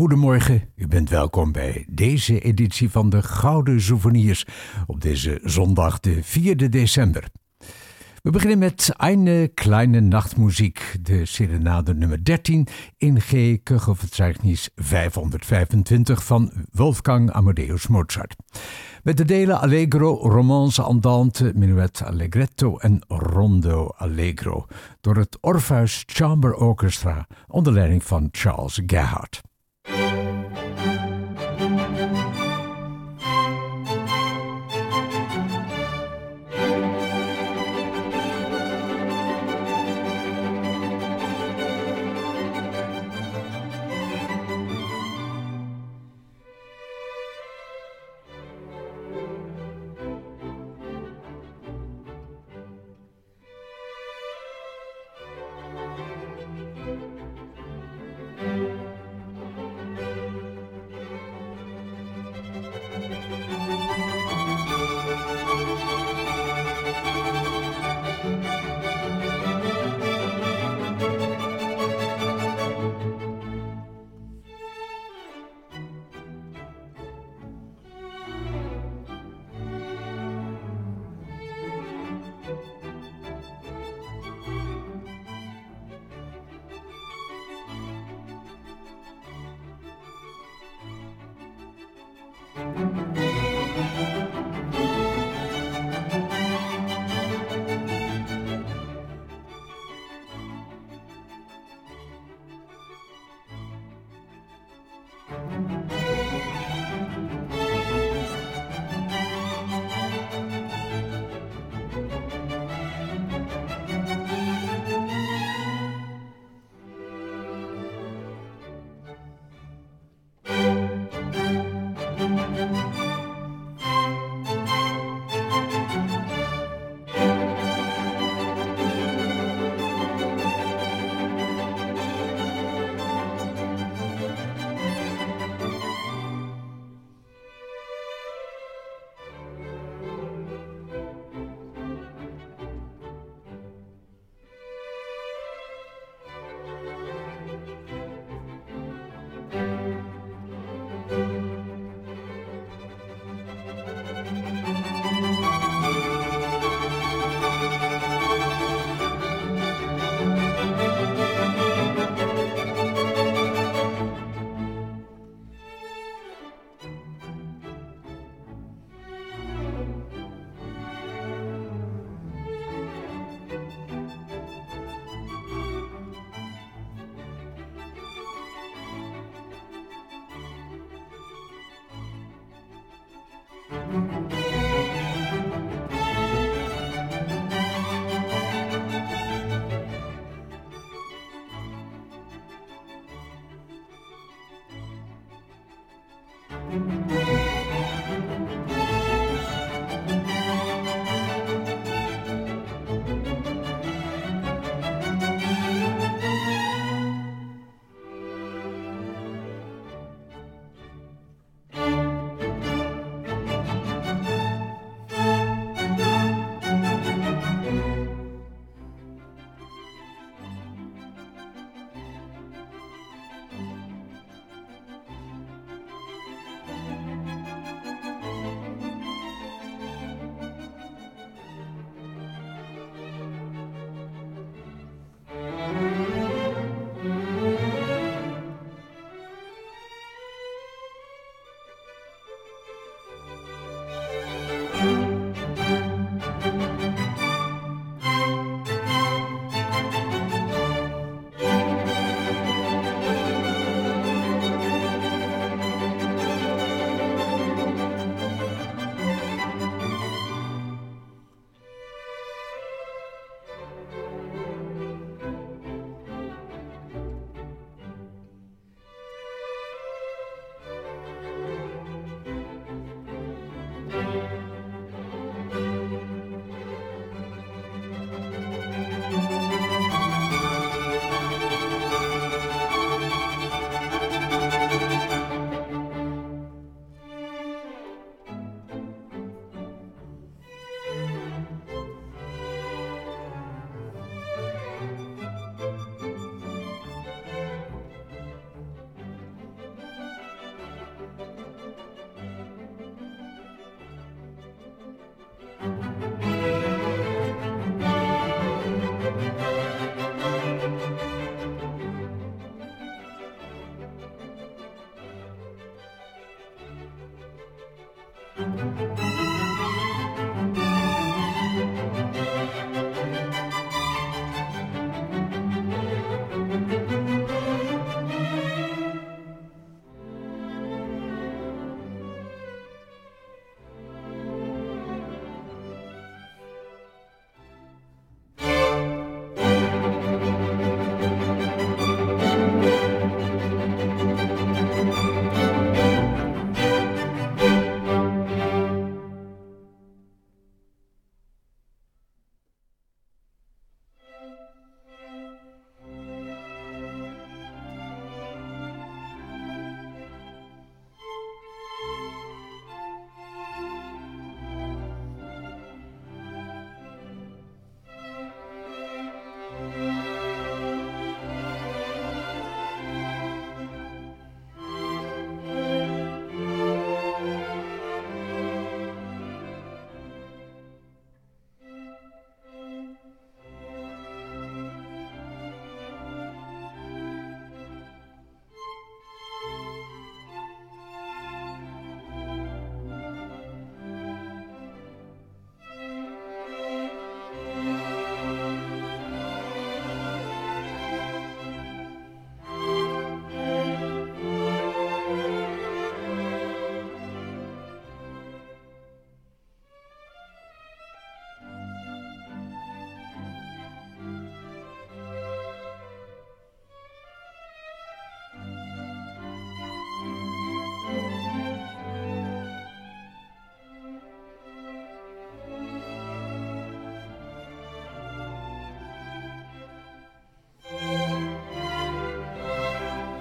goedemorgen. 0.00 0.62
U 0.76 0.86
bent 0.86 1.10
welkom 1.10 1.52
bij 1.52 1.86
deze 1.90 2.40
editie 2.40 2.90
van 2.90 3.10
de 3.10 3.22
Gouden 3.22 3.80
Souvenirs 3.80 4.46
op 4.86 5.00
deze 5.00 5.40
zondag 5.42 6.00
de 6.00 6.22
4 6.22 6.70
december. 6.70 7.28
We 8.22 8.30
beginnen 8.30 8.58
met 8.58 8.92
Eine 8.96 9.48
kleine 9.54 10.00
Nachtmuziek, 10.00 10.96
de 11.00 11.26
serenade 11.26 11.94
nummer 11.94 12.24
13 12.24 12.66
in 12.96 13.20
G. 13.20 13.56
Kuchelverzeichnis 13.62 14.70
525 14.74 16.24
van 16.24 16.52
Wolfgang 16.72 17.30
Amadeus 17.30 17.86
Mozart. 17.86 18.36
Met 19.02 19.16
de 19.16 19.24
delen 19.24 19.60
Allegro, 19.60 20.14
Romance 20.14 20.82
Andante, 20.82 21.52
Minuet 21.54 22.02
Allegretto 22.04 22.78
en 22.78 23.04
Rondo 23.08 23.86
Allegro 23.96 24.66
door 25.00 25.16
het 25.16 25.38
Orpheus 25.40 26.02
Chamber 26.06 26.54
Orchestra 26.54 27.26
onder 27.46 27.72
leiding 27.72 28.04
van 28.04 28.28
Charles 28.30 28.80
Gerhardt. 28.86 29.48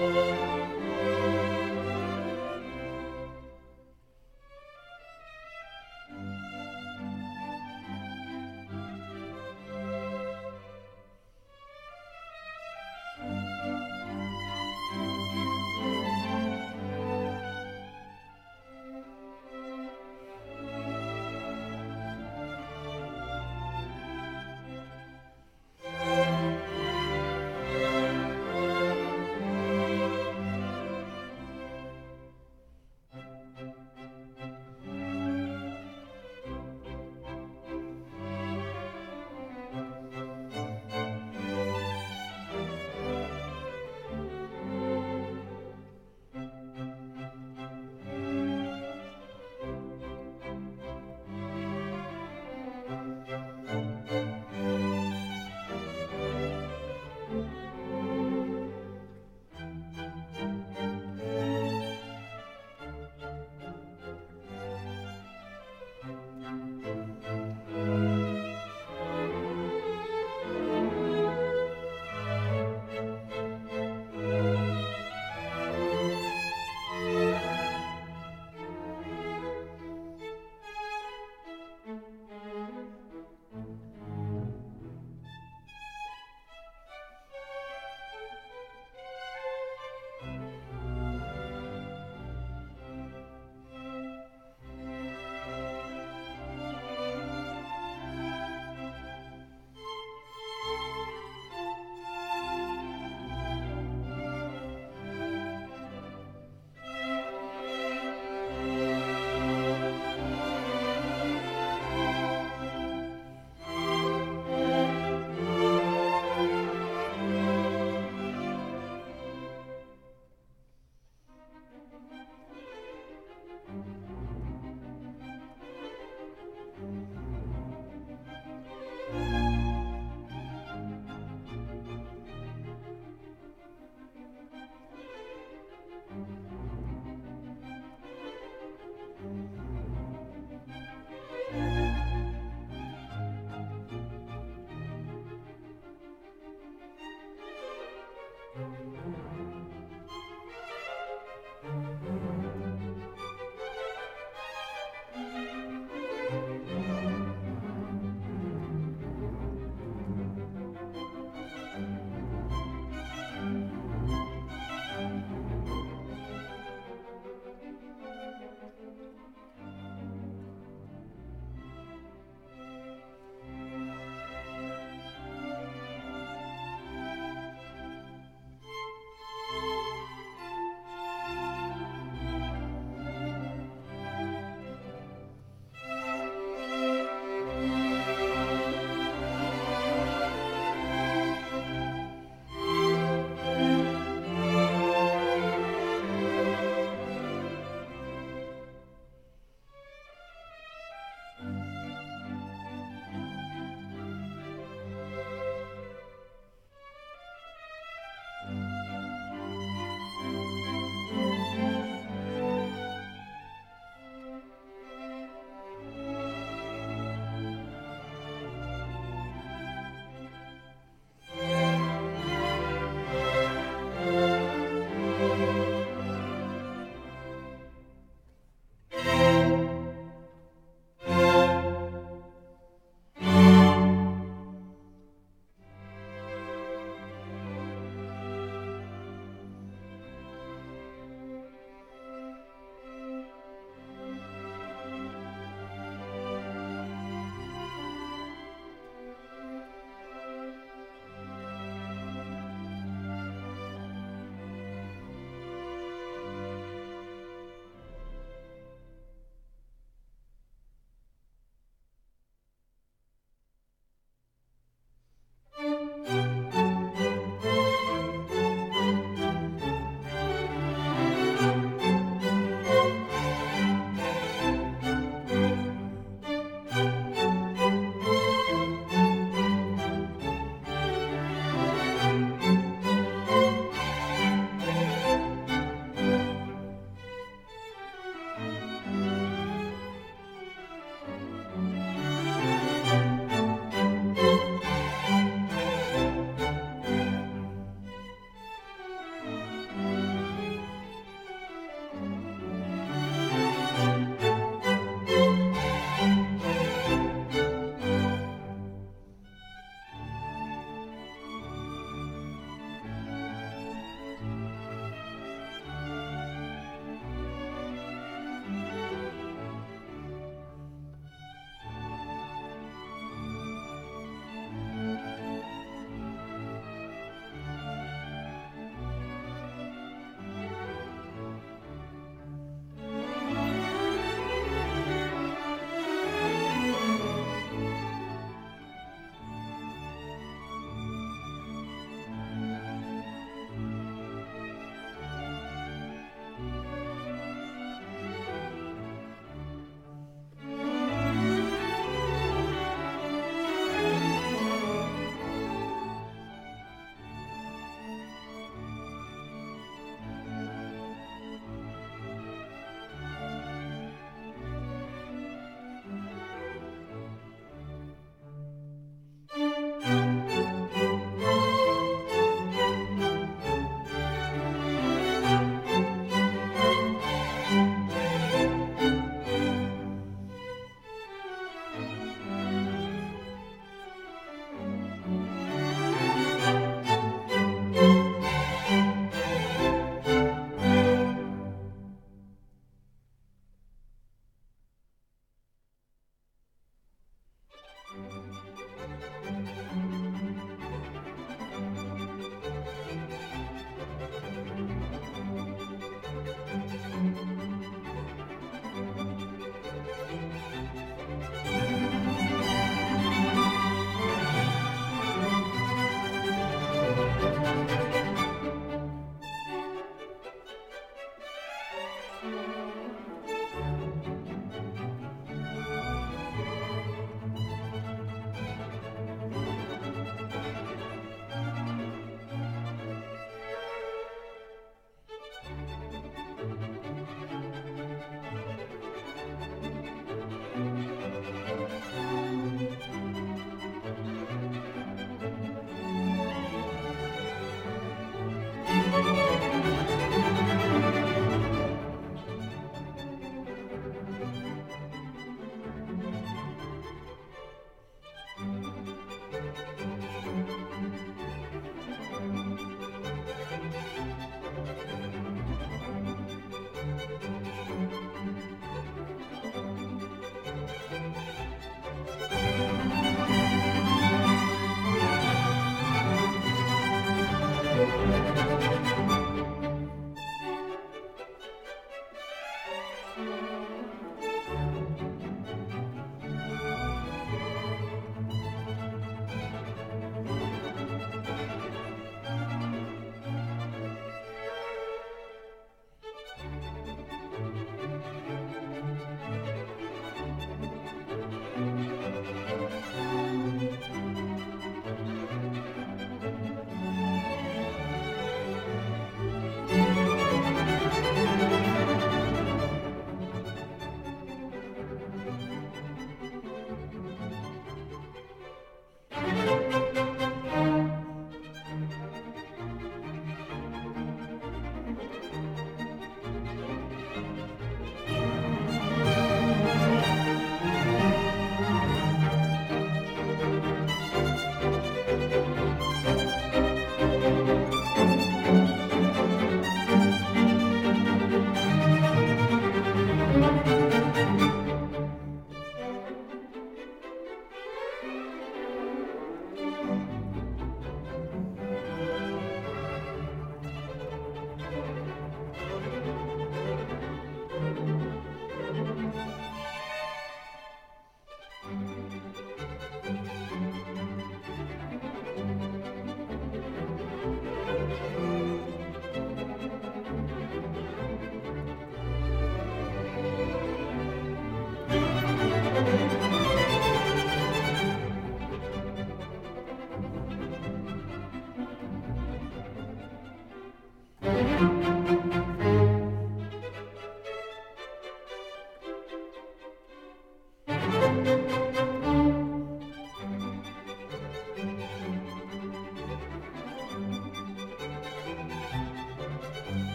Bye. 0.00 0.29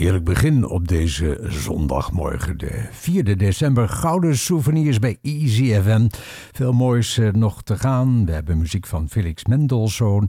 Heerlijk 0.00 0.24
begin 0.24 0.66
op 0.66 0.88
deze 0.88 1.38
zondagmorgen, 1.42 2.58
de 2.58 2.88
4 2.90 3.36
december. 3.36 3.88
Gouden 3.88 4.36
souvenirs 4.36 4.98
bij 4.98 5.18
Easy 5.22 5.80
FM. 5.80 6.08
Veel 6.52 6.72
moois 6.72 7.18
eh, 7.18 7.32
nog 7.32 7.62
te 7.62 7.78
gaan. 7.78 8.26
We 8.26 8.32
hebben 8.32 8.58
muziek 8.58 8.86
van 8.86 9.08
Felix 9.08 9.44
Mendelssohn, 9.44 10.28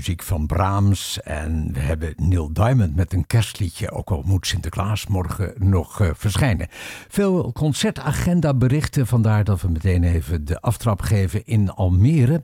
muziek 0.00 0.22
van 0.22 0.46
Brahms 0.46 1.20
en 1.22 1.72
we 1.72 1.78
hebben 1.78 2.12
Neil 2.16 2.52
Diamond 2.52 2.96
met 2.96 3.12
een 3.12 3.26
kerstliedje. 3.26 3.90
Ook 3.90 4.10
al 4.10 4.22
moet 4.26 4.46
Sinterklaas 4.46 5.06
morgen 5.06 5.52
nog 5.58 6.00
uh, 6.00 6.10
verschijnen. 6.14 6.66
Veel 7.08 7.52
concertagenda 7.52 8.54
berichten, 8.54 9.06
vandaar 9.06 9.44
dat 9.44 9.60
we 9.60 9.68
meteen 9.68 10.04
even 10.04 10.44
de 10.44 10.60
aftrap 10.60 11.00
geven 11.00 11.46
in 11.46 11.70
Almere. 11.70 12.42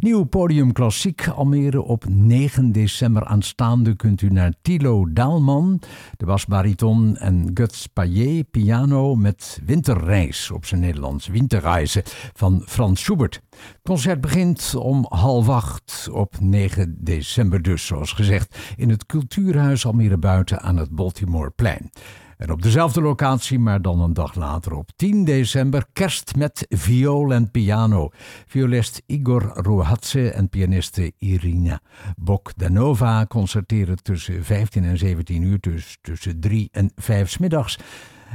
Nieuw 0.00 0.24
podium 0.24 0.72
klassiek 0.72 1.28
Almere 1.28 1.82
op 1.82 2.04
9 2.08 2.72
december 2.72 3.24
aanstaande 3.24 3.96
kunt 3.96 4.22
u 4.22 4.28
naar 4.28 4.52
Tilo 4.62 5.12
Daalman 5.12 5.80
de 6.16 6.26
basbariton 6.26 7.16
en 7.16 7.50
Guts 7.54 7.86
Payet 7.86 8.50
piano 8.50 9.14
met 9.14 9.60
Winterreis 9.64 10.50
op 10.50 10.64
zijn 10.66 10.80
Nederlands 10.80 11.26
Winterreizen 11.26 12.02
van 12.32 12.62
Frans 12.66 13.00
Schubert. 13.00 13.40
Concert 13.82 14.20
begint 14.20 14.74
om 14.74 15.06
half 15.08 15.48
acht 15.48 16.08
op 16.12 16.34
9 16.40 16.97
december 17.00 17.62
dus, 17.62 17.86
zoals 17.86 18.12
gezegd, 18.12 18.58
in 18.76 18.90
het 18.90 19.06
Cultuurhuis 19.06 19.86
Almere 19.86 20.18
Buiten 20.18 20.60
aan 20.60 20.76
het 20.76 20.90
Baltimoreplein. 20.90 21.90
En 22.38 22.50
op 22.50 22.62
dezelfde 22.62 23.00
locatie, 23.00 23.58
maar 23.58 23.82
dan 23.82 24.00
een 24.00 24.12
dag 24.12 24.34
later 24.34 24.74
op 24.74 24.90
10 24.96 25.24
december, 25.24 25.86
kerst 25.92 26.36
met 26.36 26.66
viool 26.68 27.32
en 27.32 27.50
piano. 27.50 28.08
Violist 28.46 29.02
Igor 29.06 29.42
Rohatse 29.42 30.30
en 30.30 30.48
pianiste 30.48 31.12
Irina 31.18 31.80
Bogdanova 32.16 33.26
concerteren 33.26 34.02
tussen 34.02 34.44
15 34.44 34.84
en 34.84 34.98
17 34.98 35.42
uur, 35.42 35.60
dus 35.60 35.98
tussen 36.00 36.40
3 36.40 36.68
en 36.72 36.92
5 36.96 37.30
smiddags. 37.30 37.78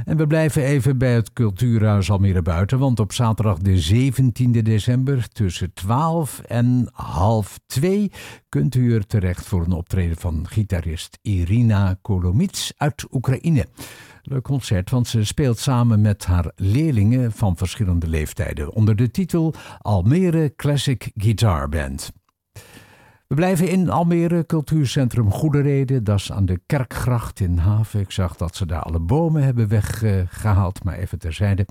En 0.04 0.16
we 0.16 0.26
blijven 0.26 0.62
even 0.62 0.98
bij 0.98 1.14
het 1.14 1.32
Cultuurhuis 1.32 2.10
Almere 2.10 2.42
Buiten, 2.42 2.78
want 2.78 3.00
op 3.00 3.12
zaterdag 3.12 3.58
de 3.58 4.10
17e 4.12 4.62
december 4.62 5.28
tussen 5.28 5.72
12 5.72 6.40
en 6.40 6.88
half 6.92 7.58
2 7.66 8.12
kunt 8.48 8.74
u 8.74 8.94
er 8.94 9.06
terecht 9.06 9.46
voor 9.46 9.64
een 9.64 9.72
optreden 9.72 10.16
van 10.16 10.46
gitarist 10.48 11.18
Irina 11.22 11.98
Kolomits 12.02 12.72
uit 12.76 13.06
Oekraïne. 13.10 13.66
Leuk 14.22 14.42
concert, 14.42 14.90
want 14.90 15.08
ze 15.08 15.24
speelt 15.24 15.58
samen 15.58 16.00
met 16.00 16.24
haar 16.24 16.52
leerlingen 16.56 17.32
van 17.32 17.56
verschillende 17.56 18.08
leeftijden 18.08 18.72
onder 18.72 18.96
de 18.96 19.10
titel 19.10 19.54
Almere 19.78 20.52
Classic 20.56 21.10
Guitar 21.14 21.68
Band. 21.68 22.12
We 23.26 23.34
blijven 23.34 23.68
in 23.68 23.90
Almere, 23.90 24.46
cultuurcentrum 24.46 25.30
Goede 25.30 26.02
Dat 26.02 26.18
is 26.18 26.32
aan 26.32 26.46
de 26.46 26.60
Kerkgracht 26.66 27.40
in 27.40 27.56
Haven. 27.56 28.00
Ik 28.00 28.10
zag 28.10 28.36
dat 28.36 28.56
ze 28.56 28.66
daar 28.66 28.82
alle 28.82 29.00
bomen 29.00 29.42
hebben 29.42 29.68
weggehaald, 29.68 30.84
maar 30.84 30.94
even 30.94 31.18
terzijde. 31.18 31.66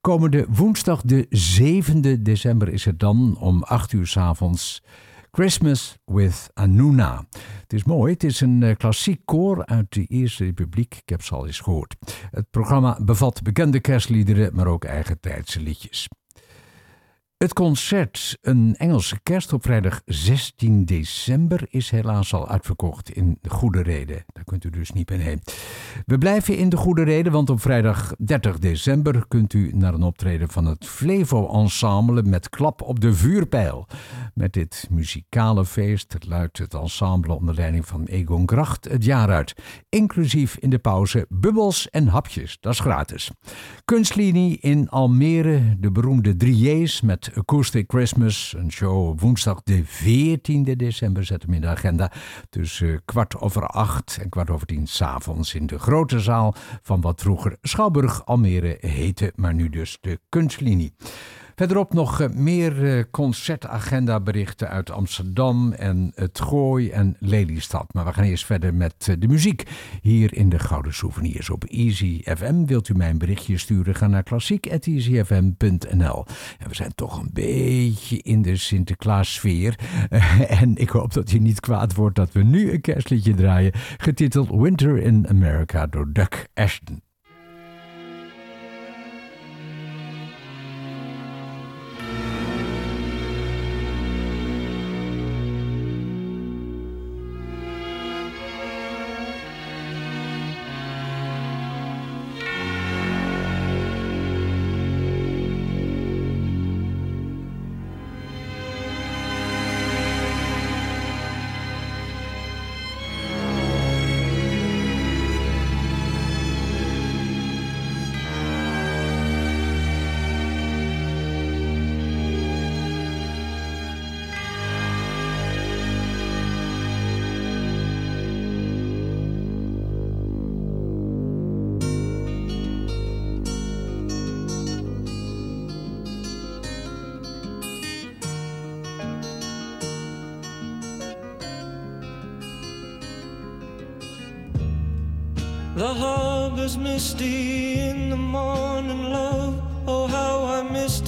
Komende 0.00 0.46
woensdag 0.50 1.02
de 1.02 1.26
7e 1.60 2.22
december 2.22 2.68
is 2.68 2.84
het 2.84 2.98
dan 2.98 3.36
om 3.38 3.62
8 3.62 3.92
uur 3.92 4.06
s 4.06 4.16
avonds 4.16 4.82
Christmas 5.30 5.98
with 6.04 6.50
Anuna. 6.54 7.24
Het 7.60 7.72
is 7.72 7.84
mooi, 7.84 8.12
het 8.12 8.24
is 8.24 8.40
een 8.40 8.62
eh, 8.62 8.76
klassiek 8.76 9.20
koor 9.24 9.66
uit 9.66 9.92
de 9.92 10.04
Eerste 10.04 10.44
Republiek. 10.44 10.94
Ik 10.94 11.08
heb 11.08 11.22
ze 11.22 11.34
al 11.34 11.46
eens 11.46 11.60
gehoord. 11.60 11.96
Het 12.30 12.50
programma 12.50 12.98
bevat 13.02 13.42
bekende 13.42 13.80
kerstliederen, 13.80 14.54
maar 14.54 14.66
ook 14.66 14.84
eigen 14.84 15.20
tijdse 15.20 15.60
liedjes. 15.60 16.08
Het 17.40 17.52
concert 17.52 18.38
Een 18.42 18.74
Engelse 18.76 19.20
Kerst 19.22 19.52
op 19.52 19.62
vrijdag 19.62 20.00
16 20.04 20.84
december 20.84 21.66
is 21.68 21.90
helaas 21.90 22.34
al 22.34 22.48
uitverkocht 22.48 23.10
in 23.10 23.38
de 23.40 23.50
Goede 23.50 23.82
Reden. 23.82 24.24
Daar 24.32 24.44
kunt 24.44 24.64
u 24.64 24.70
dus 24.70 24.90
niet 24.90 25.08
meer 25.10 25.18
heen. 25.18 25.40
We 26.06 26.18
blijven 26.18 26.56
in 26.56 26.68
de 26.68 26.76
Goede 26.76 27.02
Reden, 27.02 27.32
want 27.32 27.50
op 27.50 27.60
vrijdag 27.60 28.14
30 28.18 28.58
december 28.58 29.24
kunt 29.28 29.52
u 29.52 29.70
naar 29.74 29.94
een 29.94 30.02
optreden 30.02 30.48
van 30.48 30.64
het 30.64 30.86
Flevo 30.86 31.48
Ensemble 31.52 32.22
met 32.22 32.48
klap 32.48 32.82
op 32.82 33.00
de 33.00 33.14
vuurpijl. 33.14 33.86
Met 34.34 34.52
dit 34.52 34.86
muzikale 34.90 35.64
feest 35.64 36.16
luidt 36.28 36.58
het 36.58 36.74
ensemble 36.74 37.34
onder 37.34 37.54
leiding 37.54 37.86
van 37.86 38.04
Egon 38.04 38.48
Gracht 38.48 38.88
het 38.88 39.04
jaar 39.04 39.30
uit. 39.30 39.54
Inclusief 39.88 40.56
in 40.56 40.70
de 40.70 40.78
pauze 40.78 41.26
bubbels 41.28 41.90
en 41.90 42.06
hapjes, 42.06 42.58
dat 42.60 42.72
is 42.72 42.80
gratis. 42.80 43.30
Kunstlinie 43.84 44.58
in 44.58 44.88
Almere, 44.88 45.76
de 45.78 45.90
beroemde 45.90 46.34
3J's 46.44 47.00
met 47.00 47.28
Acoustic 47.34 47.84
Christmas. 47.88 48.54
Een 48.56 48.72
show 48.72 49.20
woensdag 49.20 49.62
de 49.62 49.84
14e 49.84 50.76
december. 50.76 51.24
Zet 51.24 51.42
hem 51.42 51.54
in 51.54 51.60
de 51.60 51.66
agenda. 51.66 52.12
Tussen 52.50 53.02
kwart 53.04 53.36
over 53.36 53.66
acht 53.66 54.18
en 54.20 54.28
kwart 54.28 54.50
over 54.50 54.66
tien 54.66 54.86
s'avonds 54.86 55.54
in 55.54 55.66
de 55.66 55.78
grote 55.78 56.20
zaal 56.20 56.54
van 56.82 57.00
wat 57.00 57.20
vroeger 57.20 57.56
Schouwburg 57.62 58.26
Almere 58.26 58.76
heette, 58.80 59.32
maar 59.36 59.54
nu 59.54 59.68
dus 59.68 59.98
de 60.00 60.20
Kunstlinie. 60.28 60.92
Verderop 61.60 61.92
nog 61.92 62.20
eh, 62.20 62.28
meer 62.28 62.84
eh, 62.84 63.04
concertagenda 63.10 64.20
berichten 64.20 64.68
uit 64.68 64.90
Amsterdam 64.90 65.72
en 65.72 66.12
het 66.14 66.40
Gooi 66.40 66.90
en 66.90 67.16
Lelystad. 67.18 67.94
Maar 67.94 68.04
we 68.04 68.12
gaan 68.12 68.24
eerst 68.24 68.46
verder 68.46 68.74
met 68.74 68.94
eh, 69.08 69.14
de 69.18 69.28
muziek 69.28 69.62
hier 70.02 70.34
in 70.34 70.48
de 70.48 70.58
Gouden 70.58 70.94
Souvenirs 70.94 71.50
op 71.50 71.64
Easy 71.64 72.22
FM. 72.24 72.64
Wilt 72.64 72.88
u 72.88 72.94
mij 72.94 73.10
een 73.10 73.18
berichtje 73.18 73.58
sturen? 73.58 73.94
Ga 73.94 74.06
naar 74.06 74.22
klassiek.easyfm.nl 74.22 76.26
En 76.58 76.68
we 76.68 76.74
zijn 76.74 76.94
toch 76.94 77.18
een 77.18 77.30
beetje 77.32 78.22
in 78.22 78.42
de 78.42 78.56
Sinterklaas 78.56 79.34
sfeer. 79.34 79.78
en 80.62 80.76
ik 80.76 80.88
hoop 80.88 81.12
dat 81.12 81.32
u 81.32 81.38
niet 81.38 81.60
kwaad 81.60 81.94
wordt 81.94 82.16
dat 82.16 82.32
we 82.32 82.42
nu 82.42 82.72
een 82.72 82.80
kerstliedje 82.80 83.34
draaien. 83.34 83.72
Getiteld 83.96 84.50
Winter 84.50 84.98
in 84.98 85.28
America 85.28 85.86
door 85.86 86.12
Duck 86.12 86.48
Ashton. 86.54 87.09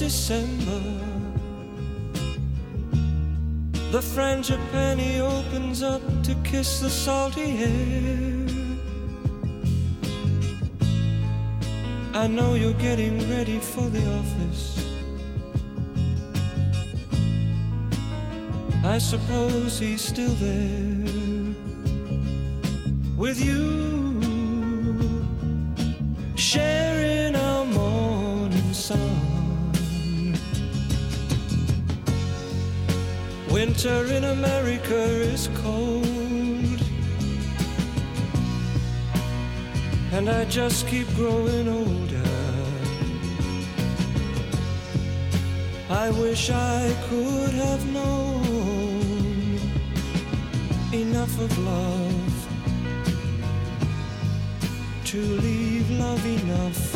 December. 0.03 0.81
The 3.93 4.01
frangipani 4.01 5.21
opens 5.21 5.81
up 5.81 6.01
to 6.23 6.35
kiss 6.43 6.81
the 6.81 6.89
salty 6.89 7.51
air. 7.63 8.47
I 12.13 12.27
know 12.27 12.55
you're 12.55 12.81
getting 12.89 13.15
ready 13.29 13.59
for 13.59 13.87
the 13.95 14.03
office. 14.19 14.65
I 18.83 18.97
suppose 18.97 19.79
he's 19.79 20.01
still 20.01 20.35
there 20.47 21.55
with 23.15 23.39
you. 23.39 24.02
Winter 33.73 34.05
in 34.13 34.23
America 34.25 35.03
is 35.33 35.49
cold. 35.55 36.05
And 40.11 40.29
I 40.29 40.45
just 40.45 40.87
keep 40.87 41.07
growing 41.15 41.67
older. 41.67 42.29
I 45.89 46.11
wish 46.11 46.51
I 46.51 46.95
could 47.09 47.53
have 47.65 47.83
known 47.87 49.59
enough 50.93 51.39
of 51.39 51.57
love 51.57 52.47
to 55.05 55.17
leave 55.17 55.89
love 55.89 56.23
enough 56.23 56.92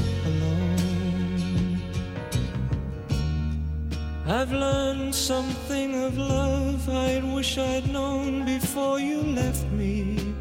I've 4.29 4.51
learned 4.51 5.15
something 5.15 6.03
of 6.03 6.17
love 6.17 6.89
I 6.89 7.21
wish 7.33 7.57
I'd 7.57 7.89
known 7.89 8.43
before 8.43 8.99
you 8.99 9.21
left 9.21 9.65
me. 9.71 10.35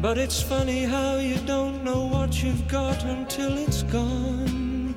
But 0.00 0.16
it's 0.16 0.40
funny 0.40 0.84
how 0.84 1.16
you 1.16 1.36
don't 1.44 1.84
know 1.84 2.06
what 2.06 2.42
you've 2.42 2.66
got 2.66 3.04
until 3.04 3.58
it's 3.58 3.82
gone. 3.82 4.94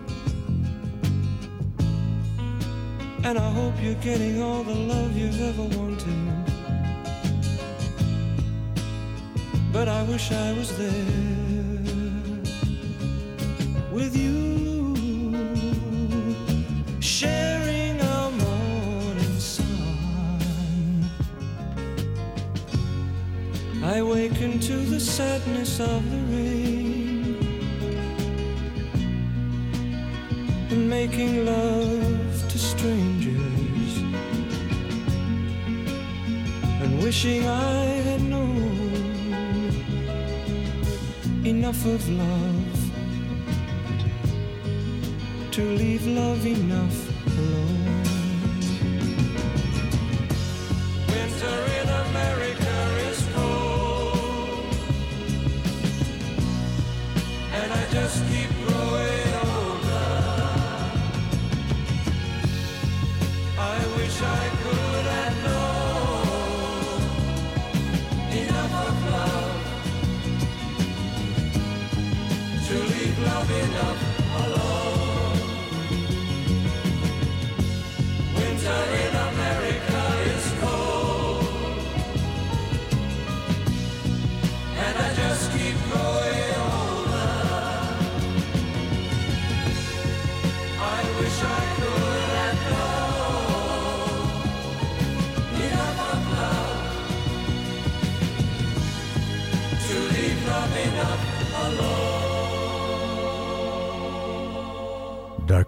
And 3.26 3.38
I 3.38 3.50
hope 3.52 3.74
you're 3.82 4.02
getting 4.10 4.42
all 4.42 4.64
the 4.64 4.76
love 4.76 5.18
you've 5.18 5.42
ever 5.42 5.64
wanted. 5.78 6.24
But 9.74 9.90
I 9.90 10.04
wish 10.04 10.32
I 10.32 10.54
was 10.54 10.78
there 10.78 11.43
sadness 25.04 25.82
of 25.82 26.02
the 26.12 26.18
rain 26.34 27.36
and 30.72 30.90
making 30.90 31.46
love 31.46 32.50
to 32.50 32.58
strangers 32.58 33.98
and 36.82 37.04
wishing 37.04 37.46
I 37.46 37.84
had 38.08 38.22
known 38.22 38.94
enough 41.46 41.86
of 41.86 42.10
love 42.10 42.80
to 45.52 45.62
leave 45.62 46.08
love 46.08 46.46
enough 46.46 47.03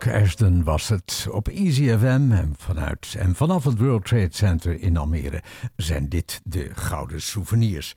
Doug 0.05 0.21
Ashton 0.21 0.63
was 0.63 0.87
het 0.87 1.27
op 1.31 1.47
Easy 1.47 1.97
FM 1.97 2.31
en 2.31 2.53
vanuit 2.57 3.15
en 3.17 3.35
vanaf 3.35 3.63
het 3.63 3.77
World 3.77 4.05
Trade 4.05 4.29
Center 4.29 4.81
in 4.81 4.97
Almere 4.97 5.43
zijn 5.75 6.09
dit 6.09 6.41
de 6.43 6.69
gouden 6.73 7.21
souvenirs. 7.21 7.93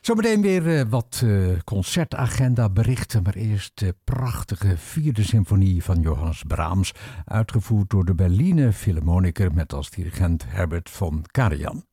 Zometeen 0.00 0.42
weer 0.42 0.78
eh, 0.78 0.84
wat 0.88 1.22
eh, 1.24 1.46
concertagenda 1.64 2.68
berichten, 2.68 3.22
maar 3.22 3.34
eerst 3.34 3.78
de 3.78 3.94
prachtige 4.04 4.76
vierde 4.76 5.22
symfonie 5.22 5.84
van 5.84 6.00
Johannes 6.00 6.42
Brahms, 6.46 6.92
uitgevoerd 7.24 7.90
door 7.90 8.04
de 8.04 8.14
Berliner 8.14 8.72
Philharmoniker 8.72 9.52
met 9.52 9.72
als 9.72 9.90
dirigent 9.90 10.44
Herbert 10.48 10.90
von 10.90 11.24
Karajan. 11.30 11.87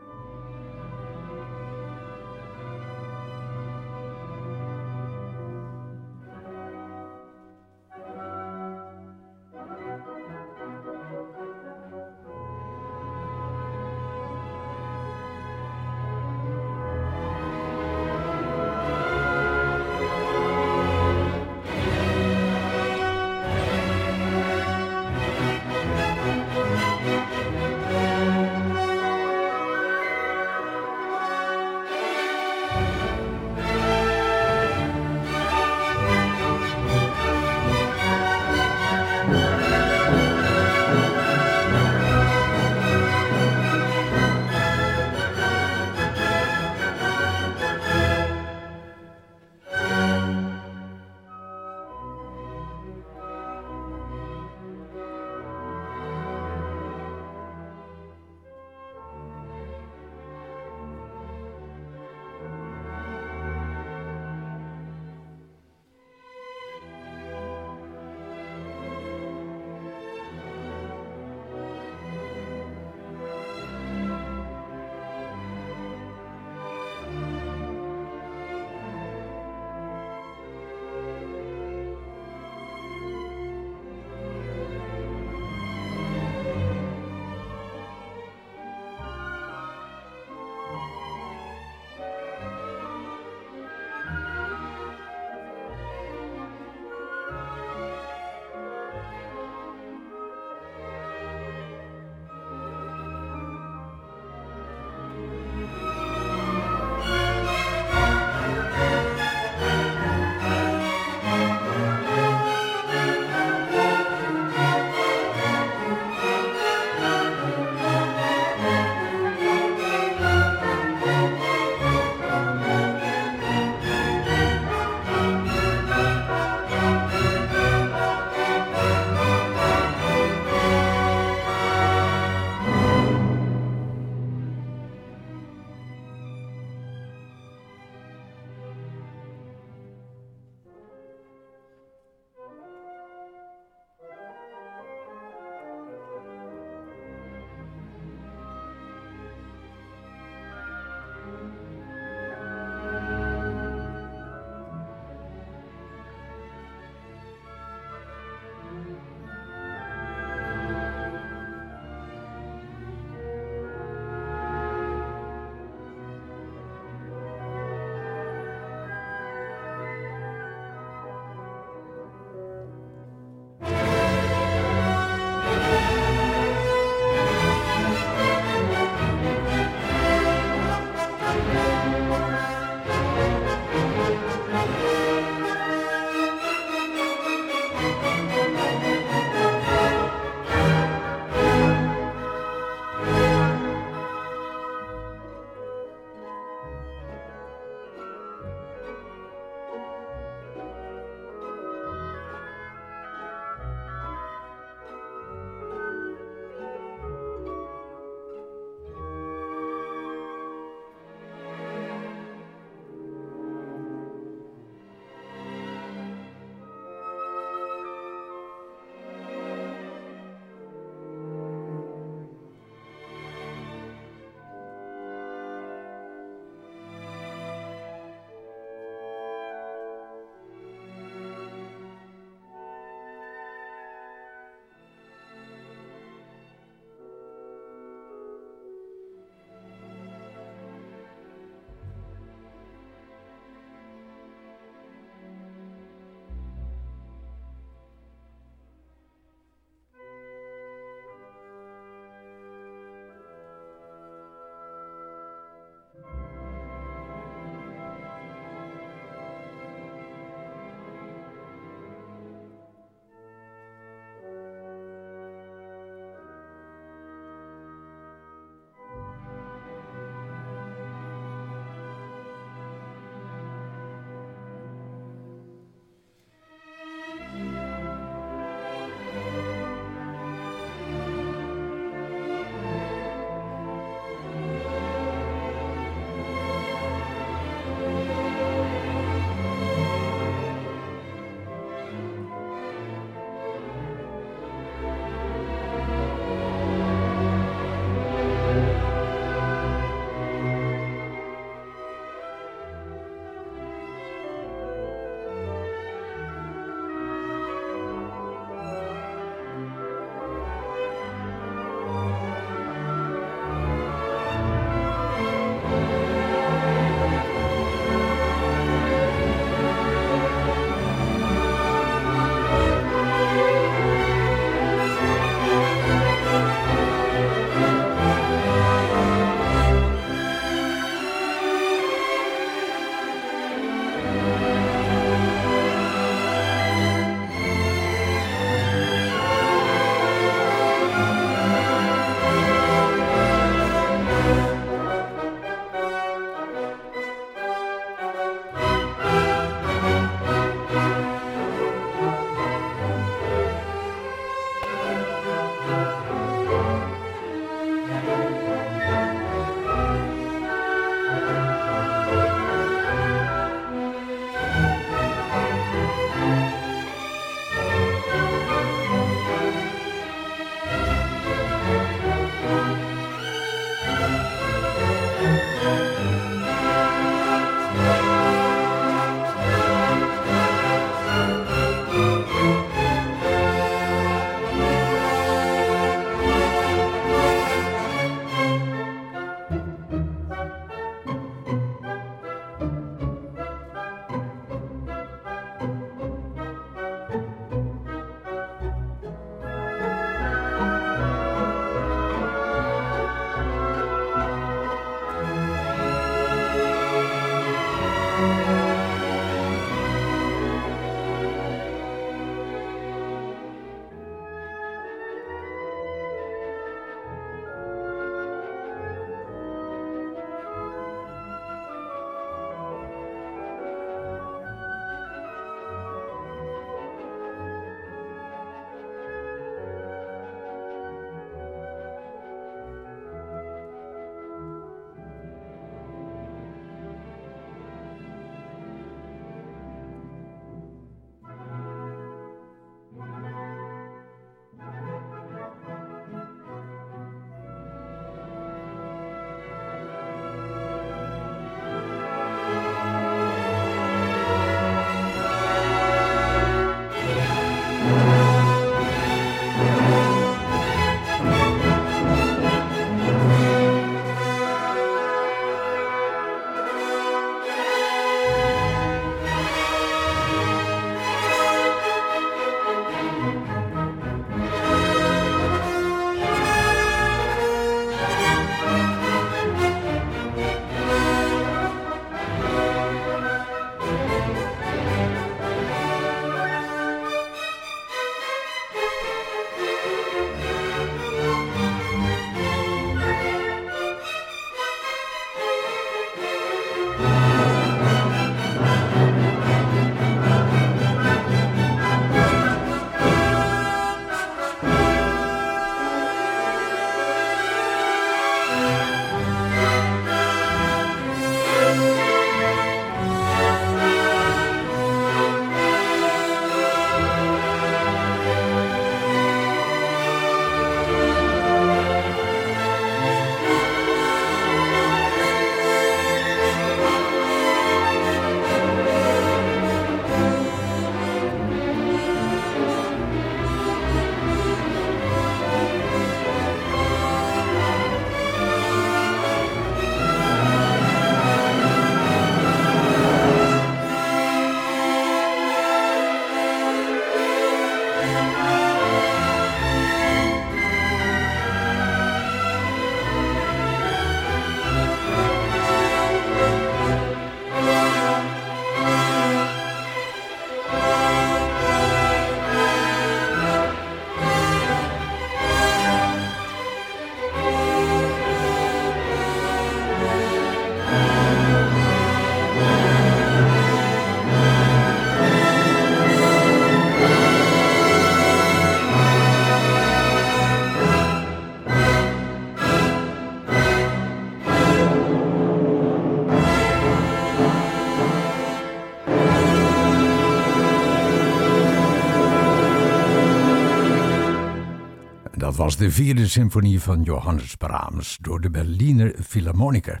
Was 595.36 595.76
de 595.76 595.90
vierde 595.90 596.28
symfonie 596.28 596.80
van 596.80 597.02
Johannes 597.02 597.54
Brahms 597.54 598.18
door 598.20 598.40
de 598.40 598.50
Berliner 598.50 599.14
Philharmoniker. 599.22 600.00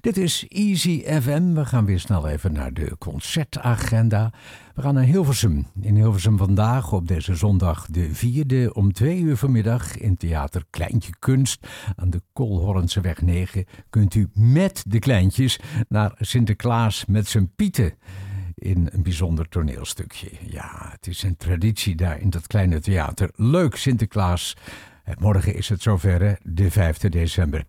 Dit 0.00 0.16
is 0.16 0.44
Easy 0.48 1.02
FM. 1.20 1.52
We 1.54 1.64
gaan 1.64 1.84
weer 1.84 2.00
snel 2.00 2.28
even 2.28 2.52
naar 2.52 2.72
de 2.72 2.96
concertagenda. 2.98 4.32
We 4.74 4.82
gaan 4.82 4.94
naar 4.94 5.04
Hilversum. 5.04 5.66
In 5.80 5.94
Hilversum 5.94 6.36
vandaag 6.38 6.92
op 6.92 7.08
deze 7.08 7.34
zondag 7.34 7.86
de 7.90 8.14
vierde 8.14 8.74
om 8.74 8.92
twee 8.92 9.20
uur 9.20 9.36
vanmiddag 9.36 9.96
in 9.96 10.16
Theater 10.16 10.64
Kleintje 10.70 11.12
Kunst 11.18 11.66
aan 11.96 12.10
de 12.10 12.22
Kolhornseweg 12.32 13.22
9 13.22 13.64
kunt 13.90 14.14
u 14.14 14.28
met 14.34 14.84
de 14.86 14.98
kleintjes 14.98 15.60
naar 15.88 16.14
Sinterklaas 16.18 17.04
met 17.06 17.26
zijn 17.26 17.52
pieten 17.56 17.94
in 18.56 18.88
een 18.92 19.02
bijzonder 19.02 19.48
toneelstukje. 19.48 20.30
Ja, 20.48 20.88
het 20.90 21.06
is 21.06 21.22
een 21.22 21.36
traditie 21.36 21.94
daar 21.94 22.20
in 22.20 22.30
dat 22.30 22.46
kleine 22.46 22.80
theater. 22.80 23.30
Leuk 23.34 23.76
Sinterklaas. 23.76 24.56
Morgen 25.18 25.54
is 25.54 25.68
het 25.68 25.82
zover, 25.82 26.38
de 26.42 26.70
5 26.70 26.98
december. 26.98 27.64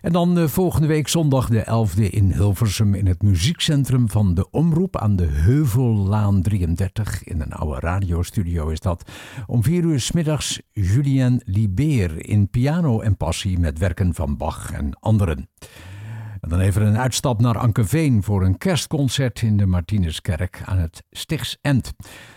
En 0.00 0.12
dan 0.12 0.38
uh, 0.38 0.46
volgende 0.46 0.86
week 0.86 1.08
zondag 1.08 1.48
de 1.48 1.64
11e 1.64 2.10
in 2.10 2.32
Hilversum 2.32 2.94
in 2.94 3.06
het 3.06 3.22
muziekcentrum 3.22 4.10
van 4.10 4.34
de 4.34 4.50
Omroep 4.50 4.96
aan 4.96 5.16
de 5.16 5.26
Heuvellaan 5.26 6.42
33. 6.42 7.24
In 7.24 7.40
een 7.40 7.52
oude 7.52 7.80
radiostudio 7.80 8.68
is 8.68 8.80
dat. 8.80 9.10
Om 9.46 9.62
4 9.62 9.82
uur 9.82 10.00
smiddags 10.00 10.60
Julien 10.72 11.42
Libeer 11.44 12.26
in 12.26 12.50
piano 12.50 13.00
en 13.00 13.16
passie 13.16 13.58
met 13.58 13.78
werken 13.78 14.14
van 14.14 14.36
Bach 14.36 14.72
en 14.72 14.98
anderen. 15.00 15.48
En 16.42 16.48
dan 16.48 16.60
even 16.60 16.82
een 16.82 16.98
uitstap 16.98 17.40
naar 17.40 17.58
Ankeveen 17.58 18.22
voor 18.22 18.44
een 18.44 18.58
kerstconcert 18.58 19.42
in 19.42 19.56
de 19.56 19.66
Martinuskerk 19.66 20.62
aan 20.64 20.78
het 20.78 21.02
Stichts 21.10 21.58
End. 21.60 21.92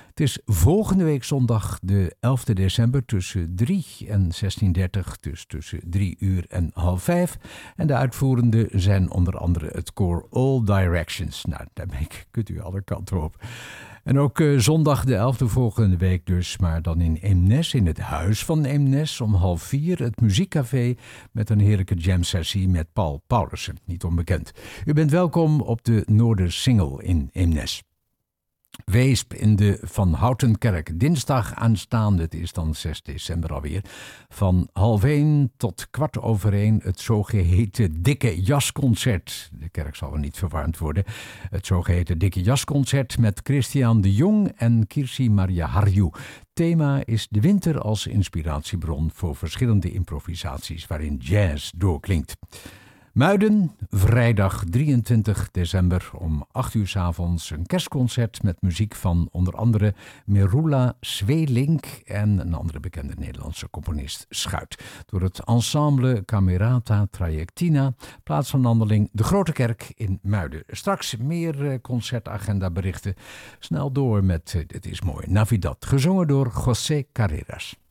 Het 0.10 0.20
is 0.20 0.40
volgende 0.46 1.04
week 1.04 1.24
zondag 1.24 1.80
de 1.82 2.16
11 2.20 2.44
december 2.44 3.06
tussen 3.06 3.56
3 3.56 3.86
en 4.08 4.30
16.30, 4.78 5.20
dus 5.20 5.46
tussen 5.46 5.80
3 5.84 6.16
uur 6.20 6.46
en 6.48 6.72
half 6.74 7.04
5. 7.04 7.38
En 7.76 7.88
de 7.88 7.94
uitvoerenden 7.94 8.68
zijn 8.72 9.12
onder 9.12 9.38
andere 9.38 9.70
het 9.72 9.94
koor 9.94 10.28
All 10.30 10.62
Directions. 10.64 11.46
Nou, 11.46 11.66
daarmee 11.74 12.08
kunt 12.32 12.50
u 12.50 12.62
alle 12.62 12.82
kanten 12.82 13.24
op. 13.24 13.44
En 14.06 14.20
ook 14.20 14.40
uh, 14.40 14.60
zondag 14.60 15.06
de 15.06 15.34
11e 15.34 15.46
volgende 15.46 15.98
week 15.98 16.26
dus, 16.26 16.58
maar 16.58 16.82
dan 16.82 17.02
in 17.02 17.16
Eemnes, 17.16 17.74
in 17.74 17.86
het 17.86 18.00
huis 18.00 18.46
van 18.46 18.66
Eemnes, 18.66 19.22
om 19.22 19.34
half 19.34 19.62
vier 19.62 20.00
het 20.00 20.22
muziekcafé 20.22 20.96
met 21.32 21.50
een 21.50 21.60
heerlijke 21.60 21.96
jam 21.96 22.24
sessie 22.24 22.70
met 22.70 22.88
Paul 22.94 23.24
Paulussen, 23.28 23.78
niet 23.86 24.04
onbekend. 24.04 24.52
U 24.86 24.94
bent 24.94 25.12
welkom 25.12 25.62
op 25.62 25.84
de 25.84 26.04
Noordersingel 26.06 27.02
in 27.02 27.30
Eemnes. 27.34 27.84
Weesp 28.86 29.34
in 29.34 29.56
de 29.56 29.80
Van 29.82 30.14
Houtenkerk. 30.14 31.00
Dinsdag 31.00 31.54
aanstaande, 31.54 32.22
het 32.22 32.34
is 32.34 32.54
dan 32.54 32.76
6 32.76 33.02
december 33.02 33.54
alweer, 33.54 33.82
van 34.30 34.70
half 34.74 35.04
1 35.04 35.52
tot 35.58 35.88
kwart 35.90 36.20
over 36.20 36.54
1 36.54 36.80
het 36.84 37.00
zogeheten 37.00 38.04
Dikke 38.04 38.42
Jasconcert. 38.42 39.50
De 39.60 39.70
kerk 39.70 39.96
zal 39.96 40.14
er 40.14 40.20
niet 40.20 40.38
verwarmd 40.38 40.78
worden. 40.78 41.04
Het 41.50 41.66
zogeheten 41.66 42.18
Dikke 42.18 42.42
Jasconcert 42.42 43.18
met 43.18 43.40
Christian 43.44 44.02
de 44.02 44.14
Jong 44.14 44.52
en 44.58 44.88
Kirsi 44.88 45.30
Maria 45.30 45.66
Harju. 45.68 46.10
Thema 46.54 47.06
is 47.06 47.28
de 47.30 47.42
winter 47.42 47.80
als 47.80 48.08
inspiratiebron 48.08 49.12
voor 49.14 49.36
verschillende 49.36 49.92
improvisaties 49.92 50.88
waarin 50.88 51.16
jazz 51.16 51.72
doorklinkt. 51.76 52.36
Muiden, 53.16 53.72
vrijdag 53.90 54.64
23 54.70 55.52
december 55.52 56.10
om 56.18 56.46
8 56.52 56.74
uur 56.74 56.88
s 56.88 56.96
avonds 56.96 57.50
een 57.50 57.66
kerstconcert 57.66 58.44
met 58.44 58.62
muziek 58.62 58.96
van 58.96 59.30
onder 59.32 59.54
andere 59.54 59.94
Merula 60.26 60.98
Zweelink 61.00 61.86
en 62.06 62.40
een 62.40 62.54
andere 62.54 62.80
bekende 62.80 63.14
Nederlandse 63.18 63.70
componist 63.70 64.26
Schuit. 64.30 64.84
Door 65.06 65.22
het 65.22 65.44
ensemble 65.44 66.26
Camerata 66.26 67.08
Trajectina, 67.12 67.94
wandeling 68.52 69.10
De 69.12 69.24
Grote 69.24 69.52
Kerk 69.52 69.92
in 69.96 70.20
Muiden. 70.22 70.64
Straks 70.68 71.18
meer 71.18 71.72
eh, 71.72 71.82
concertagenda 71.82 72.70
berichten. 72.70 73.16
Snel 73.60 73.92
door 73.92 74.24
met 74.24 74.54
eh, 74.56 74.68
Dit 74.68 74.86
is 74.86 75.02
mooi, 75.02 75.26
Navidad, 75.28 75.86
gezongen 75.86 76.28
door 76.28 76.52
José 76.66 77.04
Carreras. 77.12 77.85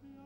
Christmas. 0.00 0.23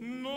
no 0.00 0.30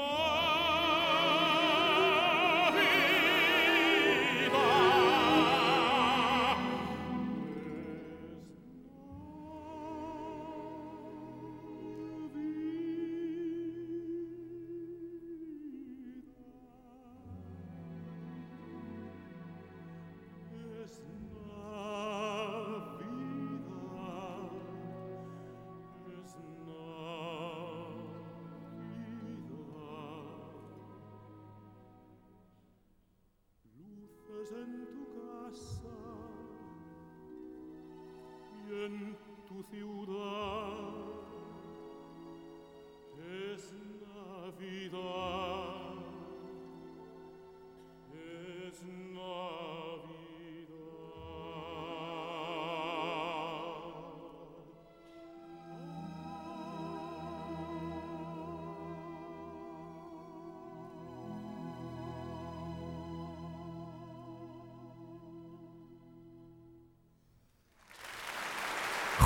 en 38.87 39.17
tu 39.47 39.63
ciudad. 39.63 41.06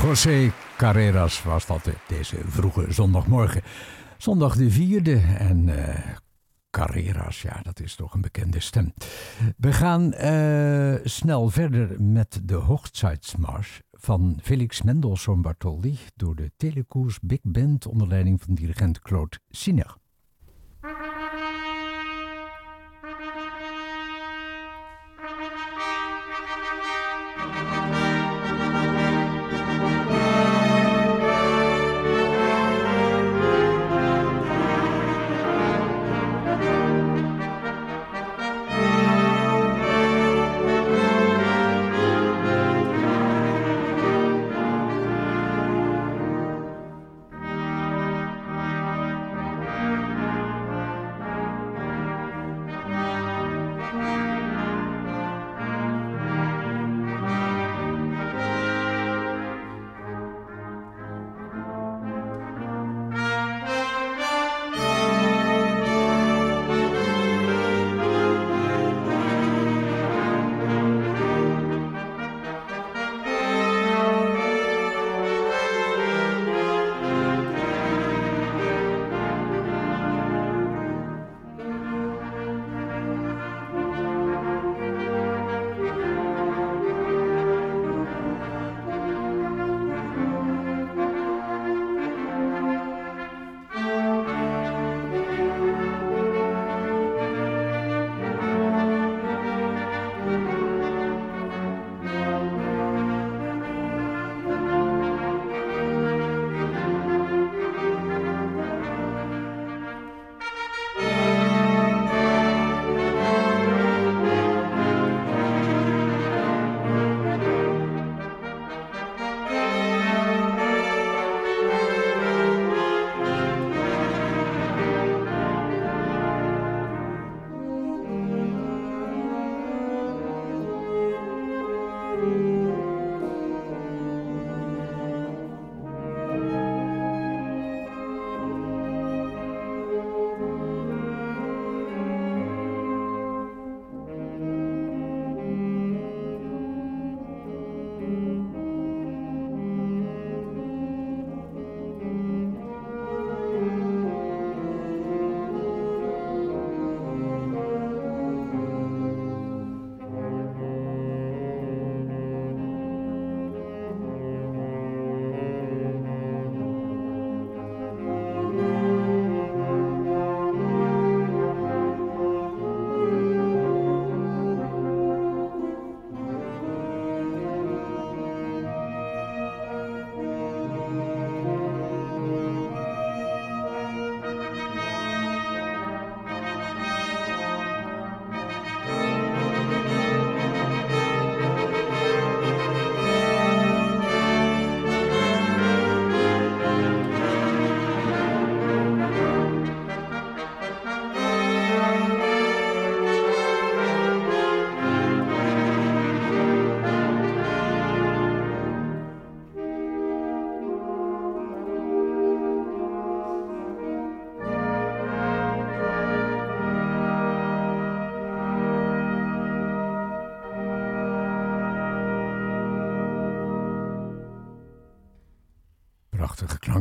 José 0.01 0.51
Carreras 0.77 1.43
was 1.43 1.65
dat 1.65 1.87
eh, 1.87 1.93
deze 2.07 2.37
vroege 2.45 2.85
zondagmorgen. 2.93 3.61
Zondag 4.17 4.55
de 4.55 4.71
vierde 4.71 5.21
en 5.37 5.87
eh, 5.87 6.15
Carreras, 6.69 7.41
ja, 7.41 7.59
dat 7.63 7.79
is 7.79 7.95
toch 7.95 8.13
een 8.13 8.21
bekende 8.21 8.59
stem. 8.59 8.93
We 9.57 9.73
gaan 9.73 10.13
eh, 10.13 10.95
snel 11.03 11.49
verder 11.49 12.01
met 12.01 12.39
de 12.43 12.53
Hochzeitsmarsch 12.53 13.79
van 13.91 14.39
Felix 14.43 14.81
Mendelssohn 14.81 15.41
Bartholdy 15.41 15.95
door 16.15 16.35
de 16.35 16.51
Telekoers 16.57 17.19
Big 17.19 17.41
Band 17.41 17.87
onder 17.87 18.07
leiding 18.07 18.41
van 18.41 18.53
dirigent 18.53 18.99
Claude 18.99 19.37
Sinner. 19.49 20.00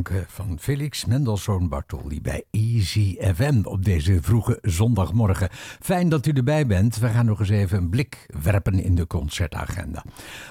Van 0.09 0.57
Felix 0.59 1.05
Mendelssohn 1.05 1.67
Bartholdy 1.67 2.21
bij 2.21 2.43
Easy 2.51 3.15
FM 3.33 3.61
op 3.63 3.85
deze 3.85 4.21
vroege 4.21 4.57
zondagmorgen. 4.61 5.49
Fijn 5.79 6.09
dat 6.09 6.25
u 6.25 6.31
erbij 6.31 6.67
bent. 6.67 6.97
We 6.97 7.07
gaan 7.07 7.25
nog 7.25 7.39
eens 7.39 7.49
even 7.49 7.77
een 7.77 7.89
blik 7.89 8.25
werpen 8.43 8.83
in 8.83 8.95
de 8.95 9.07
concertagenda. 9.07 10.03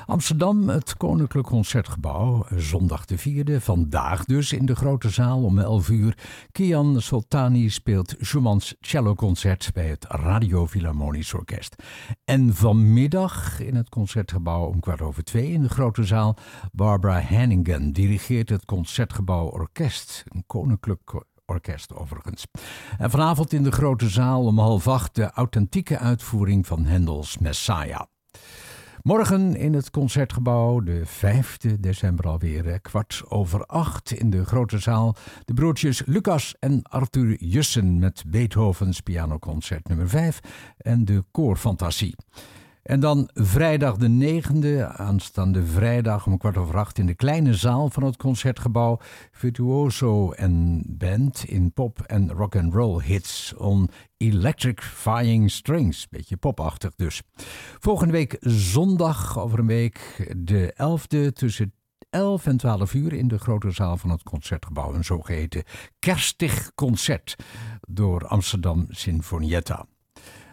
Amsterdam, 0.07 0.69
het 0.69 0.97
Koninklijk 0.97 1.47
Concertgebouw, 1.47 2.47
zondag 2.57 3.05
de 3.05 3.19
vierde, 3.19 3.61
vandaag 3.61 4.25
dus 4.25 4.53
in 4.53 4.67
de 4.67 4.75
grote 4.75 5.09
zaal 5.09 5.43
om 5.43 5.59
11 5.59 5.89
uur. 5.89 6.19
Kian 6.53 7.01
Soltani 7.01 7.71
speelt 7.71 8.15
Schumann's 8.19 8.75
celloconcert 8.81 9.71
bij 9.75 9.87
het 9.87 10.05
Radio 10.09 10.67
Philharmonisch 10.67 11.35
Orkest. 11.35 11.75
En 12.25 12.55
vanmiddag 12.55 13.61
in 13.61 13.75
het 13.75 13.89
Concertgebouw 13.89 14.65
om 14.65 14.81
kwart 14.81 15.01
over 15.01 15.25
twee 15.25 15.53
in 15.53 15.63
de 15.63 15.69
grote 15.69 16.05
zaal 16.05 16.37
Barbara 16.73 17.21
Hanningen 17.21 17.93
dirigeert 17.93 18.49
het 18.49 18.65
Concertgebouw 18.65 19.40
Orkest, 19.45 20.25
een 20.29 20.45
koninklijk 20.47 21.25
orkest 21.47 21.95
overigens. 21.95 22.47
En 22.99 23.11
vanavond 23.11 23.53
in 23.53 23.63
de 23.63 23.73
grote 23.73 24.09
zaal 24.09 24.45
om 24.45 24.59
half 24.59 24.89
acht 24.89 25.15
de 25.15 25.31
authentieke 25.31 25.99
uitvoering 25.99 26.67
van 26.67 26.85
Hendels 26.85 27.39
Messiah. 27.39 28.03
Morgen 29.03 29.57
in 29.57 29.75
het 29.75 29.91
Concertgebouw, 29.91 30.81
de 30.81 31.07
5 31.07 31.57
december 31.81 32.27
alweer, 32.29 32.81
kwart 32.81 33.23
over 33.29 33.67
acht 33.67 34.11
in 34.11 34.31
de 34.31 34.45
grote 34.45 34.79
zaal. 34.79 35.17
De 35.45 35.55
broertjes 35.55 36.03
Lucas 36.07 36.55
en 36.59 36.83
Arthur 36.83 37.45
Jussen 37.45 37.99
met 37.99 38.25
Beethovens 38.27 39.01
pianoconcert 39.01 39.89
nummer 39.89 40.09
5 40.09 40.41
en 40.77 41.05
de 41.05 41.25
koorfantasie. 41.31 42.17
En 42.83 43.01
dan 43.01 43.31
vrijdag 43.35 43.97
de 43.97 44.43
9e, 44.43 44.97
aanstaande 44.97 45.67
vrijdag 45.67 46.27
om 46.27 46.39
kwart 46.39 46.57
over 46.57 46.77
acht 46.77 46.99
in 46.99 47.07
de 47.07 47.15
kleine 47.15 47.55
zaal 47.55 47.91
van 47.91 48.03
het 48.03 48.17
concertgebouw. 48.17 48.99
Virtuoso 49.33 50.31
en 50.31 50.83
band 50.87 51.45
in 51.45 51.73
pop 51.73 52.01
en 52.01 52.33
rock 52.33 52.57
and 52.57 52.75
roll 52.75 53.03
hits 53.03 53.55
on 53.57 53.91
electrifying 54.17 55.51
strings. 55.51 56.09
Beetje 56.09 56.37
popachtig 56.37 56.95
dus. 56.95 57.23
Volgende 57.79 58.13
week 58.13 58.37
zondag 58.41 59.39
over 59.39 59.59
een 59.59 59.67
week 59.67 60.31
de 60.37 60.75
11e 60.75 61.33
tussen 61.33 61.73
11 62.11 62.47
en 62.47 62.57
12 62.57 62.95
uur 62.95 63.13
in 63.13 63.29
de 63.29 63.39
grote 63.39 63.71
zaal 63.71 63.97
van 63.97 64.11
het 64.11 64.23
concertgebouw. 64.23 64.95
Een 64.95 65.05
zogeheten 65.05 65.63
kerstig 65.99 66.75
concert 66.75 67.37
door 67.81 68.27
Amsterdam 68.27 68.87
Sinfonietta. 68.89 69.87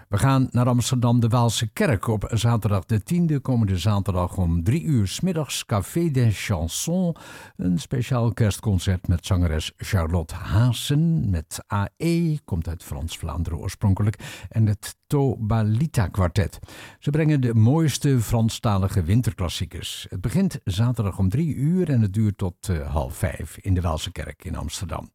We 0.08 0.18
gaan 0.18 0.47
naar 0.51 0.68
Amsterdam 0.68 1.20
de 1.20 1.28
Waalse 1.28 1.68
Kerk 1.68 2.08
op 2.08 2.30
zaterdag 2.34 2.86
de 2.86 3.01
10e, 3.14 3.41
komende 3.41 3.78
zaterdag 3.78 4.38
om 4.38 4.64
3 4.64 4.84
uur 4.84 5.08
s 5.08 5.20
middags. 5.20 5.66
Café 5.66 6.12
des 6.12 6.45
Chansons, 6.45 7.20
een 7.55 7.80
speciaal 7.80 8.34
kerstconcert 8.34 9.08
met 9.08 9.26
zangeres 9.26 9.74
Charlotte 9.78 10.36
Haasen. 10.36 11.30
Met 11.30 11.64
AE, 11.68 12.39
komt 12.45 12.68
uit 12.68 12.84
Frans-Vlaanderen 12.84 13.60
oorspronkelijk. 13.60 14.45
En 14.49 14.66
het 14.66 14.97
Tobalita 15.08 16.08
Quartet. 16.08 16.60
Ze 16.99 17.10
brengen 17.10 17.41
de 17.41 17.53
mooiste 17.53 18.22
Franstalige 18.22 19.03
winterklassiekers. 19.03 20.05
Het 20.10 20.22
begint 20.22 20.60
zaterdag 20.64 21.18
om 21.18 21.30
3 21.30 21.55
uur 21.55 21.89
en 21.89 22.01
het 22.01 22.14
duurt 22.14 22.38
tot 22.38 22.68
uh, 22.70 22.91
half 22.91 23.16
5 23.16 23.58
in 23.58 23.74
de 23.74 23.82
Waalse 23.82 24.12
Kerk 24.12 24.43
in 24.43 24.55
Amsterdam. 24.55 25.10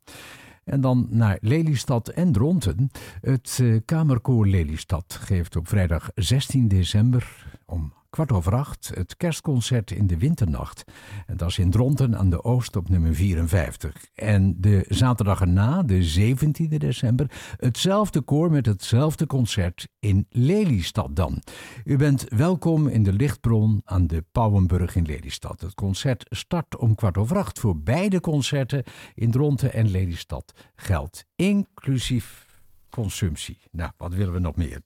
En 0.64 0.80
dan 0.80 1.06
naar 1.10 1.38
Lelystad 1.40 2.08
en 2.08 2.32
Dronten. 2.32 2.90
Het 3.20 3.58
uh, 3.62 3.80
Kamerkoor 3.84 4.46
Lelystad 4.46 5.18
geeft 5.20 5.56
op 5.56 5.68
vrijdag 5.68 6.10
16 6.14 6.68
december 6.68 7.46
om 7.66 7.92
kwart 8.12 8.32
over 8.32 8.54
acht 8.54 8.90
het 8.94 9.16
kerstconcert 9.16 9.90
in 9.90 10.06
de 10.06 10.18
winternacht. 10.18 10.84
En 11.26 11.36
dat 11.36 11.48
is 11.48 11.58
in 11.58 11.70
Dronten 11.70 12.18
aan 12.18 12.30
de 12.30 12.44
Oost 12.44 12.76
op 12.76 12.88
nummer 12.88 13.14
54. 13.14 14.04
En 14.14 14.54
de 14.60 14.84
zaterdag 14.88 15.40
erna, 15.40 15.82
de 15.82 16.34
17e 16.34 16.76
december, 16.76 17.30
hetzelfde 17.56 18.20
koor 18.20 18.50
met 18.50 18.66
hetzelfde 18.66 19.26
concert 19.26 19.88
in 19.98 20.26
Lelystad 20.30 21.16
dan. 21.16 21.42
U 21.84 21.96
bent 21.96 22.24
welkom 22.28 22.88
in 22.88 23.02
de 23.02 23.12
Lichtbron 23.12 23.80
aan 23.84 24.06
de 24.06 24.24
Pauwenburg 24.32 24.96
in 24.96 25.06
Lelystad. 25.06 25.60
Het 25.60 25.74
concert 25.74 26.26
start 26.28 26.76
om 26.76 26.94
kwart 26.94 27.18
over 27.18 27.36
acht. 27.36 27.58
Voor 27.58 27.78
beide 27.78 28.20
concerten 28.20 28.82
in 29.14 29.30
Dronten 29.30 29.72
en 29.72 29.90
Lelystad 29.90 30.52
geldt 30.74 31.24
inclusief 31.36 32.51
consumptie. 32.92 33.58
Nou, 33.70 33.90
wat 33.96 34.14
willen 34.14 34.32
we 34.32 34.38
nog 34.38 34.56
meer? 34.56 34.80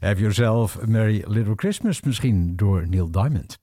Have 0.00 0.20
Yourself 0.20 0.82
a 0.82 0.86
Merry 0.86 1.24
Little 1.26 1.54
Christmas 1.54 2.00
misschien 2.00 2.56
door 2.56 2.88
Neil 2.88 3.10
Diamond. 3.10 3.58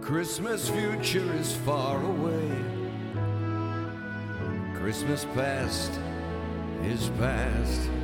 Christmas 0.00 0.68
future 0.68 1.34
is 1.34 1.56
far 1.64 2.02
away. 2.02 2.50
Christmas 4.74 5.24
past 5.34 5.92
is 6.82 7.08
past. 7.18 8.03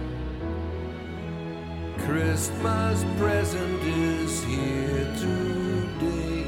Christmas 2.07 3.05
present 3.19 3.83
is 3.83 4.43
here 4.45 5.05
today, 5.17 6.45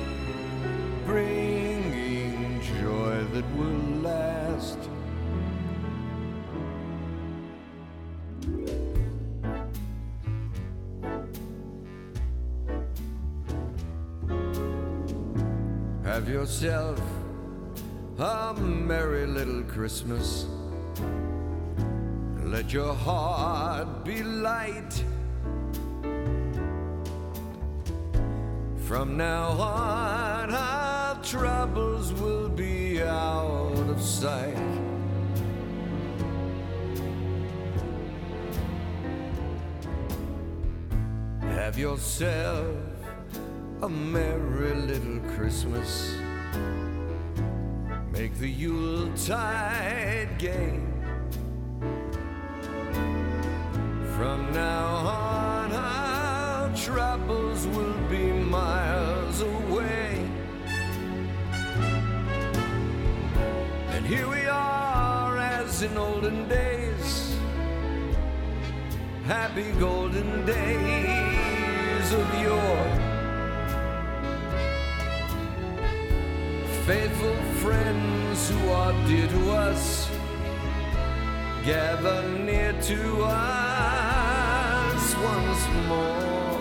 bringing 1.04 2.60
joy 2.80 3.24
that 3.32 3.44
will 3.56 4.00
last. 4.02 4.78
Have 16.04 16.28
yourself 16.28 17.00
a 18.18 18.54
merry 18.54 19.26
little 19.26 19.62
Christmas. 19.64 20.46
Let 22.42 22.72
your 22.72 22.94
heart 22.94 24.04
be 24.04 24.22
light. 24.22 25.04
From 28.92 29.16
now 29.16 29.52
on, 29.52 30.52
our 30.52 31.14
troubles 31.22 32.12
will 32.12 32.50
be 32.50 33.02
out 33.02 33.88
of 33.88 33.98
sight. 33.98 34.54
Have 41.40 41.78
yourself 41.78 42.76
a 43.80 43.88
merry 43.88 44.74
little 44.74 45.20
Christmas. 45.36 46.14
Make 48.12 48.34
the 48.34 48.50
Yuletide 48.50 50.36
gay. 50.38 50.91
In 65.92 65.98
olden 65.98 66.48
days, 66.48 67.36
happy 69.26 69.70
golden 69.72 70.46
days 70.46 72.12
of 72.12 72.26
yore. 72.42 72.92
Faithful 76.86 77.36
friends 77.62 78.50
who 78.50 78.70
are 78.70 78.92
dear 79.06 79.28
to 79.28 79.50
us, 79.50 80.08
gather 81.66 82.22
near 82.38 82.72
to 82.90 83.24
us 83.24 85.04
once 85.32 85.62
more. 85.88 86.60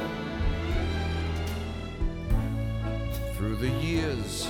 Through 3.35 3.55
the 3.55 3.71
years, 3.79 4.47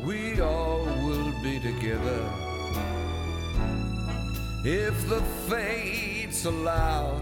we 0.00 0.40
all 0.40 0.84
will 1.04 1.32
be 1.42 1.60
together. 1.60 2.46
If 4.68 5.08
the 5.08 5.20
fates 5.48 6.44
allow, 6.44 7.18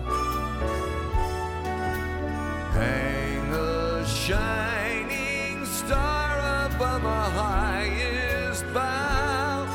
hang 2.72 3.53
a 3.53 4.07
shining 4.07 5.66
star 5.66 6.38
upon 6.64 7.03
the 7.03 7.22
highest 7.42 8.64
bough. 8.72 9.68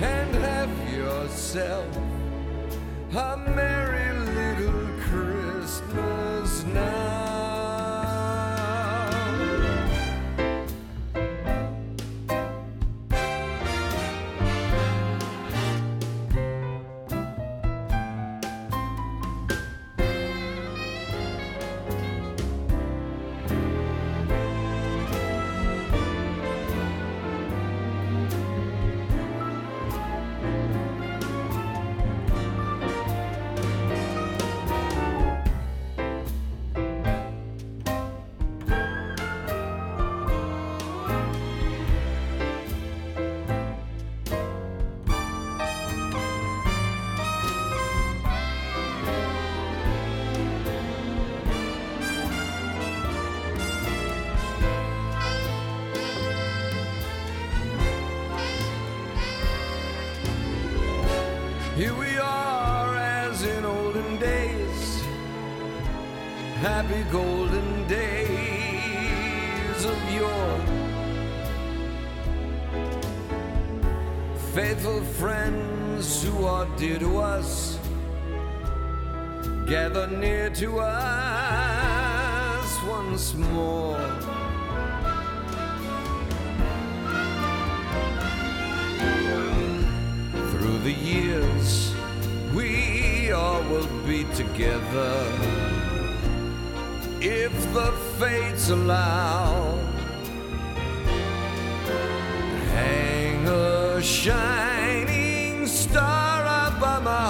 And 0.00 0.34
have 0.34 0.94
yourself 0.94 1.94
a 3.14 3.36
merry 3.54 4.18
little 4.30 4.88
Christmas 5.02 6.64
now. 6.72 7.13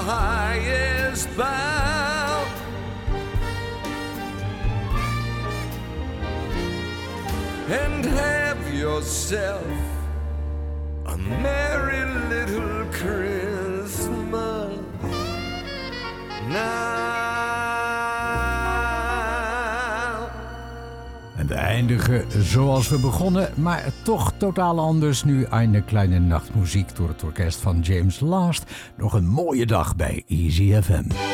Highest 0.04 1.34
bough. 1.34 2.46
And 7.68 8.04
have 8.04 8.74
yourself 8.74 9.66
a 11.06 11.16
merry 11.16 12.04
little 12.28 12.84
Christmas 12.92 14.78
now. 16.52 17.23
Zoals 22.38 22.88
we 22.88 22.98
begonnen, 22.98 23.48
maar 23.56 23.92
toch 24.02 24.32
totaal 24.36 24.78
anders. 24.78 25.24
Nu 25.24 25.46
een 25.50 25.84
kleine 25.84 26.18
nachtmuziek 26.18 26.96
door 26.96 27.08
het 27.08 27.22
orkest 27.22 27.60
van 27.60 27.80
James 27.80 28.20
Last. 28.20 28.70
Nog 28.96 29.12
een 29.12 29.28
mooie 29.28 29.66
dag 29.66 29.96
bij 29.96 30.24
Easy 30.26 30.80
FM. 30.82 31.33